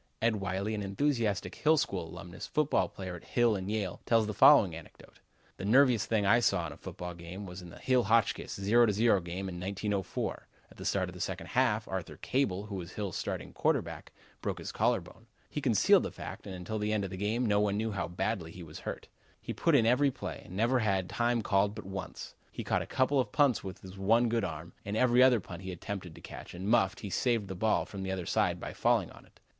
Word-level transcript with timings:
Ed 0.19 0.37
Wylie, 0.37 0.73
an 0.73 0.81
enthusiastic 0.81 1.53
Hill 1.53 1.77
School 1.77 2.09
Alumnus, 2.09 2.47
football 2.47 2.89
player 2.89 3.15
at 3.15 3.23
Hill 3.23 3.55
and 3.55 3.69
Yale, 3.69 4.01
tells 4.07 4.25
the 4.25 4.33
following 4.33 4.75
anecdote: 4.75 5.19
"The 5.57 5.63
nerviest 5.63 6.07
thing 6.09 6.25
I 6.25 6.37
ever 6.37 6.41
saw 6.41 6.65
in 6.65 6.73
a 6.73 6.77
football 6.77 7.13
game 7.13 7.45
was 7.45 7.61
in 7.61 7.69
the 7.69 7.77
Hill 7.77 8.05
Hotchkiss 8.05 8.55
0 8.59 8.87
to 8.87 8.93
0 8.93 9.21
game 9.21 9.47
in 9.47 9.59
1904. 9.59 10.47
At 10.71 10.77
the 10.77 10.85
start 10.85 11.07
of 11.07 11.13
the 11.13 11.21
second 11.21 11.49
half, 11.49 11.87
Arthur 11.87 12.17
Cable, 12.17 12.63
who 12.65 12.77
was 12.77 12.93
Hill's 12.93 13.23
quarterback, 13.53 14.11
broke 14.41 14.57
his 14.57 14.71
collar 14.71 15.01
bone. 15.01 15.27
He 15.51 15.61
concealed 15.61 16.01
the 16.01 16.11
fact 16.11 16.47
and 16.47 16.55
until 16.55 16.79
the 16.79 16.93
end 16.93 17.03
of 17.03 17.11
the 17.11 17.15
game, 17.15 17.45
no 17.45 17.59
one 17.59 17.77
knew 17.77 17.91
how 17.91 18.07
badly 18.07 18.49
he 18.51 18.63
was 18.63 18.79
hurt. 18.79 19.07
He 19.39 19.53
was 19.53 19.75
in 19.75 19.85
every 19.85 20.09
play, 20.09 20.41
and 20.45 20.55
never 20.55 20.79
had 20.79 21.09
time 21.09 21.43
called 21.43 21.75
but 21.75 21.85
once. 21.85 22.33
He 22.51 22.63
caught 22.63 22.81
a 22.81 22.87
couple 22.87 23.19
of 23.19 23.31
punts 23.31 23.63
with 23.63 23.81
his 23.83 23.99
one 23.99 24.29
good 24.29 24.43
arm 24.43 24.73
and 24.83 24.97
every 24.97 25.21
other 25.21 25.39
punt 25.39 25.61
he 25.61 25.71
attempted 25.71 26.15
to 26.15 26.21
catch 26.21 26.55
and 26.55 26.67
muffed 26.67 27.01
he 27.01 27.11
saved 27.11 27.47
the 27.49 27.53
ball 27.55 27.85
from 27.85 28.01
the 28.01 28.11
other 28.11 28.25
side 28.25 28.59
by 28.59 28.73
falling 28.73 29.11
on 29.11 29.27
it. 29.27 29.39